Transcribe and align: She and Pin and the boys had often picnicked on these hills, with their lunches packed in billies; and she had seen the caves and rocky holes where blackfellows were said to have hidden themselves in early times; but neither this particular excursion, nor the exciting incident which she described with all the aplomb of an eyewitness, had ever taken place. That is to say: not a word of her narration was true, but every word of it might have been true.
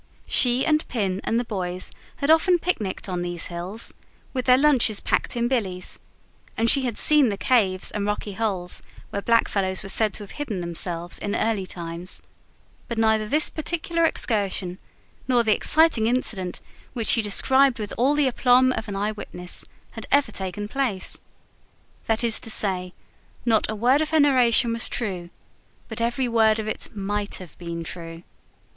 She 0.25 0.65
and 0.65 0.87
Pin 0.87 1.21
and 1.25 1.39
the 1.39 1.43
boys 1.45 1.91
had 2.15 2.31
often 2.31 2.57
picnicked 2.57 3.07
on 3.07 3.21
these 3.21 3.45
hills, 3.53 3.93
with 4.33 4.45
their 4.45 4.57
lunches 4.57 4.99
packed 4.99 5.37
in 5.37 5.47
billies; 5.47 5.99
and 6.57 6.67
she 6.71 6.85
had 6.85 6.97
seen 6.97 7.29
the 7.29 7.37
caves 7.37 7.91
and 7.91 8.03
rocky 8.07 8.31
holes 8.33 8.81
where 9.11 9.21
blackfellows 9.21 9.83
were 9.83 9.89
said 9.89 10.11
to 10.15 10.23
have 10.23 10.31
hidden 10.31 10.59
themselves 10.59 11.19
in 11.19 11.35
early 11.35 11.67
times; 11.67 12.19
but 12.87 12.97
neither 12.97 13.27
this 13.27 13.51
particular 13.51 14.03
excursion, 14.03 14.79
nor 15.27 15.43
the 15.43 15.55
exciting 15.55 16.07
incident 16.07 16.61
which 16.93 17.09
she 17.09 17.21
described 17.21 17.77
with 17.77 17.93
all 17.95 18.15
the 18.15 18.25
aplomb 18.25 18.71
of 18.71 18.87
an 18.87 18.95
eyewitness, 18.95 19.65
had 19.91 20.07
ever 20.11 20.31
taken 20.31 20.67
place. 20.67 21.21
That 22.07 22.23
is 22.23 22.39
to 22.39 22.49
say: 22.49 22.95
not 23.45 23.69
a 23.69 23.75
word 23.75 24.01
of 24.01 24.09
her 24.09 24.19
narration 24.19 24.73
was 24.73 24.89
true, 24.89 25.29
but 25.87 26.01
every 26.01 26.27
word 26.27 26.57
of 26.57 26.67
it 26.67 26.89
might 26.95 27.35
have 27.35 27.55
been 27.59 27.83
true. 27.83 28.23